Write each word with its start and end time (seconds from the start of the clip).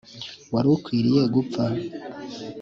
Wari 0.53 0.69
ukwiriye 0.75 1.23
gupfa. 1.33 1.63